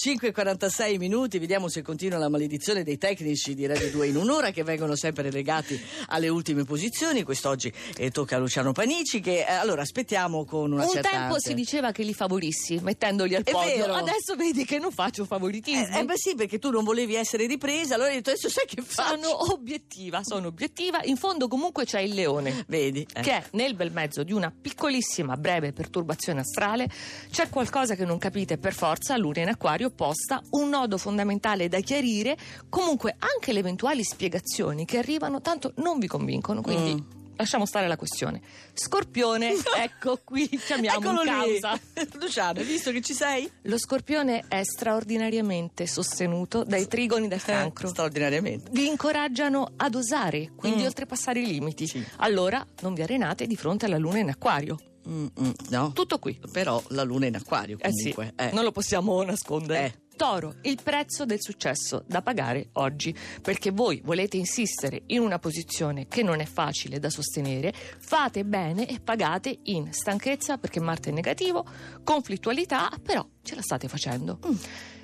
5.46 0.00 0.96
minuti, 0.96 1.40
vediamo 1.40 1.66
se 1.66 1.82
continua 1.82 2.18
la 2.18 2.28
maledizione 2.28 2.84
dei 2.84 2.98
tecnici 2.98 3.56
di 3.56 3.66
Radio 3.66 3.90
2 3.90 4.06
in 4.06 4.16
un'ora 4.16 4.52
che 4.52 4.62
vengono 4.62 4.94
sempre 4.94 5.28
legati 5.32 5.76
alle 6.06 6.28
ultime 6.28 6.62
posizioni. 6.62 7.24
Quest'oggi 7.24 7.72
eh, 7.96 8.12
tocca 8.12 8.36
a 8.36 8.38
Luciano 8.38 8.70
Panici 8.70 9.18
che 9.18 9.40
eh, 9.40 9.50
allora 9.50 9.82
aspettiamo 9.82 10.44
con 10.44 10.70
una 10.70 10.84
Un 10.84 10.90
certa 10.90 11.08
tempo 11.10 11.34
ansia. 11.34 11.50
si 11.50 11.54
diceva 11.56 11.90
che 11.90 12.04
li 12.04 12.14
favorissi 12.14 12.78
mettendoli 12.80 13.34
al 13.34 13.42
È 13.42 13.50
podio. 13.50 13.74
vero. 13.76 13.94
Adesso 13.94 14.36
vedi 14.36 14.64
che 14.64 14.78
non 14.78 14.92
faccio 14.92 15.24
favoritismi. 15.24 15.88
Eh, 15.96 15.98
eh, 15.98 16.04
beh 16.04 16.16
sì, 16.16 16.36
perché 16.36 16.60
tu 16.60 16.70
non 16.70 16.84
volevi 16.84 17.16
essere 17.16 17.46
ripresa, 17.48 17.96
allora 17.96 18.10
hai 18.10 18.16
detto 18.18 18.30
adesso 18.30 18.48
sai 18.48 18.66
che 18.66 18.80
faccio? 18.80 19.16
sono 19.20 19.52
obiettiva, 19.52 20.20
sono 20.22 20.46
obiettiva. 20.46 21.02
In 21.02 21.16
fondo 21.16 21.48
comunque 21.48 21.84
c'è 21.84 21.98
il 22.02 22.14
leone. 22.14 22.64
Vedi? 22.68 23.04
eh. 23.14 23.20
Che 23.20 23.32
è 23.32 23.44
nel 23.54 23.74
bel 23.74 23.90
mezzo 23.90 24.22
di 24.22 24.32
una 24.32 24.52
piccolissima 24.52 25.36
breve 25.36 25.72
perturbazione 25.72 26.38
astrale, 26.42 26.88
c'è 27.32 27.48
qualcosa 27.48 27.96
che 27.96 28.04
non 28.04 28.18
capite 28.18 28.58
per 28.58 28.74
forza, 28.74 29.16
luna 29.16 29.40
in 29.40 29.48
acquario 29.48 29.86
posta, 29.90 30.42
un 30.50 30.68
nodo 30.68 30.98
fondamentale 30.98 31.68
da 31.68 31.80
chiarire, 31.80 32.36
comunque 32.68 33.14
anche 33.18 33.52
le 33.52 33.58
eventuali 33.60 34.02
spiegazioni 34.04 34.84
che 34.84 34.98
arrivano 34.98 35.40
tanto 35.40 35.72
non 35.76 35.98
vi 35.98 36.06
convincono, 36.06 36.60
quindi 36.62 36.94
Mm. 36.94 37.16
lasciamo 37.36 37.66
stare 37.66 37.86
la 37.88 37.96
questione. 37.96 38.40
Scorpione, 38.74 39.54
ecco 39.78 40.20
qui, 40.24 40.48
chiamiamo 40.48 40.98
Eccolo 41.00 41.22
causa. 41.22 41.78
Luciano, 42.20 42.58
hai 42.60 42.64
visto 42.64 42.90
che 42.90 43.00
ci 43.00 43.14
sei? 43.14 43.48
Lo 43.62 43.78
scorpione 43.78 44.44
è 44.48 44.62
straordinariamente 44.64 45.86
sostenuto 45.86 46.64
dai 46.64 46.86
trigoni 46.88 47.28
del 47.28 47.42
cancro. 47.42 47.86
Eh, 47.86 47.90
straordinariamente. 47.90 48.70
Vi 48.72 48.86
incoraggiano 48.86 49.72
ad 49.76 49.94
osare, 49.94 50.50
quindi 50.56 50.82
Mm. 50.82 50.86
oltrepassare 50.86 51.40
i 51.40 51.46
limiti. 51.46 51.86
Sì. 51.86 52.04
Allora 52.18 52.64
non 52.80 52.94
vi 52.94 53.02
arenate 53.02 53.46
di 53.46 53.56
fronte 53.56 53.86
alla 53.86 53.98
luna 53.98 54.18
in 54.18 54.30
acquario. 54.30 54.78
Mm, 55.08 55.26
mm, 55.40 55.50
no, 55.70 55.92
Tutto 55.92 56.18
qui. 56.18 56.38
però 56.52 56.82
la 56.88 57.02
luna 57.02 57.24
è 57.24 57.28
in 57.28 57.36
acquario 57.36 57.78
Eh 57.80 57.90
sì, 57.92 58.12
comunque. 58.12 58.32
eh. 58.44 58.52
non 58.52 58.64
lo 58.64 58.72
possiamo 58.72 59.22
nascondere. 59.22 59.84
Eh. 59.86 60.06
Toro, 60.18 60.56
il 60.62 60.80
prezzo 60.82 61.24
del 61.24 61.40
successo 61.40 62.02
da 62.08 62.22
pagare 62.22 62.70
oggi, 62.72 63.14
perché 63.40 63.70
voi 63.70 64.00
volete 64.04 64.36
insistere 64.36 65.02
in 65.06 65.20
una 65.20 65.38
posizione 65.38 66.08
che 66.08 66.24
non 66.24 66.40
è 66.40 66.44
facile 66.44 66.98
da 66.98 67.08
sostenere, 67.08 67.72
fate 67.72 68.44
bene 68.44 68.88
e 68.88 68.98
pagate 68.98 69.60
in 69.64 69.92
stanchezza 69.92 70.58
perché 70.58 70.80
Marte 70.80 71.10
è 71.10 71.12
negativo, 71.12 71.64
conflittualità, 72.02 72.90
però 73.00 73.24
ce 73.42 73.54
la 73.54 73.62
state 73.62 73.86
facendo. 73.86 74.40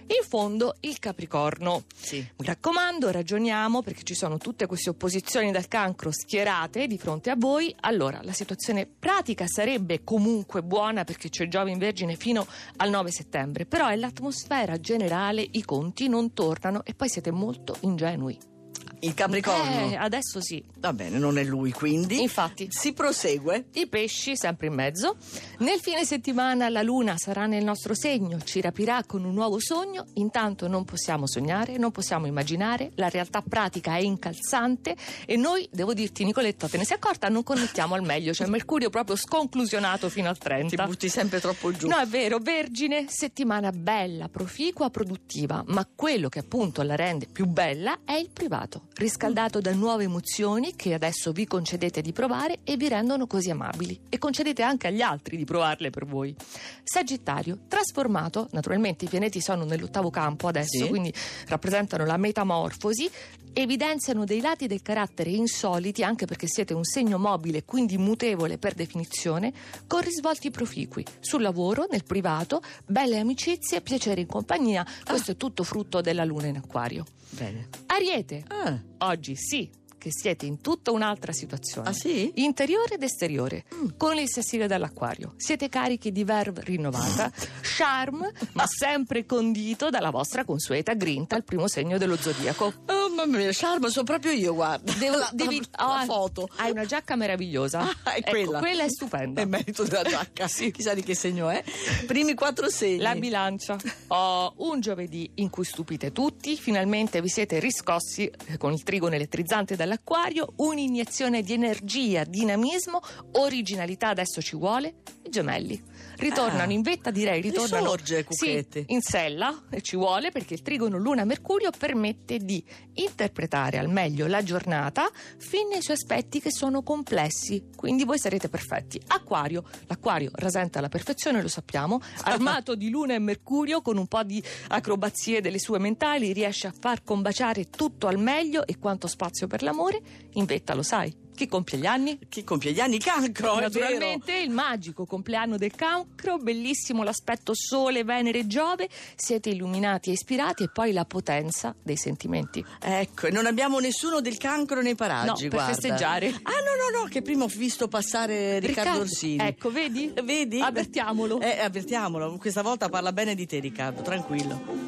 In 0.06 0.28
fondo 0.28 0.74
il 0.80 0.98
Capricorno. 0.98 1.84
Sì. 1.94 2.18
Mi 2.18 2.46
raccomando, 2.46 3.10
ragioniamo 3.10 3.82
perché 3.82 4.02
ci 4.02 4.14
sono 4.14 4.36
tutte 4.36 4.66
queste 4.66 4.90
opposizioni 4.90 5.50
dal 5.50 5.66
cancro 5.66 6.10
schierate 6.12 6.86
di 6.86 6.98
fronte 6.98 7.30
a 7.30 7.36
voi. 7.36 7.74
Allora, 7.80 8.20
la 8.22 8.32
situazione 8.32 8.86
pratica 8.86 9.46
sarebbe 9.46 10.04
comunque 10.04 10.62
buona 10.62 11.04
perché 11.04 11.30
c'è 11.30 11.48
Giove 11.48 11.70
in 11.70 11.78
Vergine 11.78 12.16
fino 12.16 12.46
al 12.76 12.90
9 12.90 13.10
settembre, 13.10 13.64
però 13.64 13.88
è 13.88 13.96
l'atmosfera 13.96 14.78
generale, 14.78 15.46
i 15.52 15.64
conti 15.64 16.08
non 16.08 16.34
tornano 16.34 16.84
e 16.84 16.94
poi 16.94 17.08
siete 17.08 17.30
molto 17.30 17.76
ingenui. 17.80 18.53
Il 19.00 19.14
Capricorno. 19.14 19.90
Eh, 19.90 19.96
adesso 19.96 20.40
sì. 20.40 20.62
Va 20.78 20.92
bene, 20.92 21.18
non 21.18 21.38
è 21.38 21.44
lui 21.44 21.70
quindi. 21.72 22.20
Infatti. 22.20 22.68
Si 22.70 22.92
prosegue. 22.92 23.66
I 23.74 23.86
pesci 23.86 24.36
sempre 24.36 24.66
in 24.68 24.74
mezzo. 24.74 25.16
Nel 25.58 25.78
fine 25.80 26.04
settimana 26.04 26.68
la 26.68 26.82
luna 26.82 27.14
sarà 27.16 27.46
nel 27.46 27.64
nostro 27.64 27.94
segno, 27.94 28.38
ci 28.42 28.60
rapirà 28.60 29.02
con 29.06 29.24
un 29.24 29.34
nuovo 29.34 29.58
sogno. 29.60 30.06
Intanto 30.14 30.68
non 30.68 30.84
possiamo 30.84 31.26
sognare, 31.26 31.76
non 31.78 31.90
possiamo 31.90 32.26
immaginare, 32.26 32.92
la 32.96 33.08
realtà 33.08 33.42
pratica 33.46 33.96
è 33.96 34.00
incalzante 34.00 34.96
e 35.26 35.36
noi, 35.36 35.68
devo 35.70 35.94
dirti 35.94 36.24
Nicoletta, 36.24 36.68
te 36.68 36.76
ne 36.76 36.84
sei 36.84 36.96
accorta, 36.96 37.28
non 37.28 37.42
connettiamo 37.42 37.94
al 37.94 38.02
meglio, 38.02 38.32
cioè 38.32 38.46
Mercurio 38.46 38.90
proprio 38.90 39.16
sconclusionato 39.16 40.08
fino 40.08 40.28
al 40.28 40.36
Ti 40.38 40.44
30. 40.44 40.84
butti 40.86 41.08
sempre 41.08 41.40
troppo 41.40 41.72
giù. 41.72 41.88
No, 41.88 41.98
è 41.98 42.06
vero, 42.06 42.38
Vergine, 42.38 43.06
settimana 43.08 43.70
bella, 43.70 44.28
proficua, 44.28 44.90
produttiva, 44.90 45.62
ma 45.68 45.86
quello 45.94 46.28
che 46.28 46.40
appunto 46.40 46.82
la 46.82 46.94
rende 46.96 47.26
più 47.30 47.46
bella 47.46 48.00
è 48.04 48.14
il 48.14 48.30
privato, 48.32 48.82
riscaldato 48.94 49.60
da 49.60 49.72
nuove 49.72 50.04
emozioni 50.04 50.74
che 50.76 50.94
adesso 50.94 51.32
vi 51.32 51.46
concedete 51.46 52.00
di 52.00 52.12
provare 52.12 52.60
e 52.64 52.76
vi 52.76 52.88
rendono 52.88 53.26
così 53.26 53.50
amabili 53.50 53.98
e 54.08 54.18
concedete 54.18 54.62
anche 54.62 54.86
agli 54.86 55.00
altri 55.00 55.36
di 55.36 55.44
provarle 55.44 55.90
per 55.90 56.06
voi. 56.06 56.34
Sagittario, 56.82 57.60
trasformato, 57.68 58.48
naturalmente 58.52 59.04
i 59.06 59.08
pianeti 59.08 59.40
sono 59.40 59.64
nell'ottavo 59.64 60.10
campo 60.10 60.46
adesso, 60.48 60.84
Sì. 60.84 60.88
quindi 60.88 61.12
rappresentano 61.48 62.04
la 62.04 62.16
metamorfosi, 62.16 63.10
evidenziano 63.54 64.24
dei 64.24 64.40
lati 64.40 64.66
del 64.66 64.82
carattere 64.82 65.30
insoliti 65.30 66.02
anche 66.02 66.26
perché 66.26 66.46
siete 66.46 66.74
un 66.74 66.84
segno 66.84 67.18
mobile, 67.18 67.64
quindi 67.64 67.96
mutevole 67.96 68.58
per 68.58 68.74
definizione, 68.74 69.52
con 69.86 70.00
risvolti 70.02 70.50
proficui 70.50 71.04
sul 71.20 71.40
lavoro, 71.40 71.86
nel 71.90 72.04
privato, 72.04 72.60
belle 72.84 73.18
amicizie, 73.18 73.80
piacere 73.80 74.20
in 74.20 74.26
compagnia. 74.26 74.84
Questo 75.04 75.30
è 75.30 75.36
tutto 75.36 75.62
frutto 75.62 76.00
della 76.00 76.24
luna 76.24 76.46
in 76.48 76.56
acquario. 76.56 77.04
Bene. 77.30 77.68
Ariete, 77.86 78.44
Ah, 78.48 78.78
oggi 79.06 79.34
sì 79.36 79.68
che 80.04 80.12
siete 80.12 80.44
in 80.44 80.60
tutta 80.60 80.90
un'altra 80.90 81.32
situazione. 81.32 81.88
ah 81.88 81.92
sì? 81.94 82.30
Interiore 82.34 82.96
ed 82.96 83.02
esteriore, 83.02 83.64
con 83.96 84.18
il 84.18 84.28
sessile 84.28 84.66
dall'acquario. 84.66 85.32
Siete 85.38 85.70
carichi 85.70 86.12
di 86.12 86.24
verve 86.24 86.60
rinnovata, 86.62 87.32
charme, 87.62 88.30
ma 88.52 88.66
sempre 88.66 89.24
condito 89.24 89.88
dalla 89.88 90.10
vostra 90.10 90.44
consueta 90.44 90.92
grinta, 90.92 91.36
il 91.36 91.44
primo 91.44 91.68
segno 91.68 91.96
dello 91.96 92.16
zodiaco. 92.16 92.66
Oh 92.84 93.08
mamma 93.14 93.38
mia, 93.38 93.48
Charma, 93.52 93.88
sono 93.88 94.04
proprio 94.04 94.32
io, 94.32 94.52
guarda. 94.52 94.92
Devo- 94.92 95.16
la, 95.16 95.30
devi- 95.32 95.60
la- 95.70 95.86
la 95.86 95.98
ah, 96.00 96.04
foto. 96.04 96.50
Hai 96.56 96.70
una 96.70 96.84
giacca 96.84 97.16
meravigliosa. 97.16 97.80
Ah, 98.02 98.12
è 98.12 98.18
Ecco, 98.18 98.30
quella. 98.30 98.58
quella 98.58 98.82
è 98.84 98.90
stupenda. 98.90 99.40
È 99.40 99.44
merito 99.46 99.84
della 99.84 100.02
giacca, 100.02 100.48
sì. 100.48 100.70
Chissà 100.70 100.92
di 100.92 101.02
che 101.02 101.14
segno 101.14 101.48
è. 101.48 101.64
Primi 102.06 102.34
quattro 102.34 102.68
segni. 102.68 102.98
La 102.98 103.14
bilancia. 103.14 103.78
Ho 104.08 104.52
un 104.58 104.80
giovedì 104.80 105.30
in 105.36 105.48
cui 105.48 105.64
stupite 105.64 106.12
tutti, 106.12 106.56
finalmente 106.58 107.22
vi 107.22 107.28
siete 107.28 107.58
riscossi 107.58 108.30
eh, 108.48 108.58
con 108.58 108.72
il 108.74 108.82
trigono 108.82 109.14
elettrizzante 109.14 109.76
dall'acquario, 109.94 110.52
un'iniezione 110.56 111.42
di 111.42 111.52
energia, 111.52 112.24
dinamismo, 112.24 113.00
originalità 113.32 114.08
adesso 114.08 114.42
ci 114.42 114.56
vuole. 114.56 114.96
I 115.24 115.30
gemelli 115.30 115.82
ritornano 116.16 116.70
Ah. 116.70 116.74
in 116.74 116.82
vetta, 116.82 117.10
direi 117.10 117.40
ritornano 117.40 117.96
sì, 118.28 118.64
in 118.86 119.00
sella 119.00 119.64
e 119.70 119.80
ci 119.80 119.96
vuole 119.96 120.30
perché 120.30 120.54
il 120.54 120.62
trigono 120.62 120.96
Luna-Mercurio 120.98 121.70
permette 121.76 122.38
di 122.38 122.62
interpretare 122.94 123.78
al 123.78 123.88
meglio 123.88 124.26
la 124.26 124.42
giornata 124.42 125.10
fin 125.38 125.68
nei 125.68 125.82
suoi 125.82 125.96
aspetti 125.96 126.40
che 126.40 126.52
sono 126.52 126.82
complessi, 126.82 127.70
quindi 127.74 128.04
voi 128.04 128.18
sarete 128.18 128.48
perfetti. 128.48 129.00
Acquario, 129.08 129.64
l'acquario 129.86 130.30
rasenta 130.34 130.80
la 130.80 130.88
perfezione, 130.88 131.40
lo 131.42 131.48
sappiamo, 131.48 132.00
armato 132.24 132.74
di 132.74 132.90
Luna 132.90 133.14
e 133.14 133.18
Mercurio 133.18 133.80
con 133.82 133.96
un 133.96 134.06
po' 134.06 134.22
di 134.22 134.42
acrobazie 134.68 135.40
delle 135.40 135.58
sue 135.58 135.78
mentali, 135.78 136.32
riesce 136.32 136.66
a 136.66 136.74
far 136.78 137.02
combaciare 137.02 137.70
tutto 137.70 138.06
al 138.06 138.18
meglio 138.18 138.66
e 138.66 138.78
quanto 138.78 139.08
spazio 139.08 139.46
per 139.46 139.62
l'amore, 139.62 139.83
in 140.32 140.44
vetta 140.44 140.74
lo 140.74 140.82
sai. 140.82 141.22
Chi 141.34 141.48
compie 141.48 141.78
gli 141.78 141.86
anni? 141.86 142.16
Chi 142.28 142.44
compie 142.44 142.70
gli 142.70 142.78
anni? 142.78 142.98
Cancro, 143.00 143.58
Naturalmente 143.58 144.36
il 144.36 144.50
magico 144.50 145.04
compleanno 145.04 145.56
del 145.56 145.74
cancro, 145.74 146.38
bellissimo 146.38 147.02
l'aspetto 147.02 147.54
Sole, 147.56 148.04
Venere, 148.04 148.46
Giove, 148.46 148.88
siete 149.16 149.48
illuminati 149.50 150.10
e 150.10 150.12
ispirati 150.12 150.62
e 150.62 150.70
poi 150.72 150.92
la 150.92 151.04
potenza 151.04 151.74
dei 151.82 151.96
sentimenti. 151.96 152.64
Ecco, 152.80 153.26
e 153.26 153.30
non 153.32 153.46
abbiamo 153.46 153.80
nessuno 153.80 154.20
del 154.20 154.36
cancro 154.38 154.80
nei 154.80 154.94
paraggi, 154.94 155.26
No, 155.26 155.34
per 155.34 155.48
guarda. 155.48 155.72
festeggiare. 155.72 156.28
Ah, 156.28 156.30
no, 156.30 156.92
no, 156.92 157.02
no, 157.02 157.08
che 157.08 157.20
prima 157.20 157.42
ho 157.42 157.48
visto 157.48 157.88
passare 157.88 158.60
Riccardo, 158.60 159.00
Orsini. 159.00 159.44
Ecco, 159.44 159.72
vedi? 159.72 160.12
Vedi? 160.22 160.60
Avvertiamolo. 160.60 161.40
Eh, 161.40 161.58
avvertiamolo. 161.58 162.36
Questa 162.38 162.62
volta 162.62 162.88
parla 162.88 163.12
bene 163.12 163.34
di 163.34 163.44
te, 163.44 163.58
Riccardo, 163.58 164.02
tranquillo. 164.02 164.83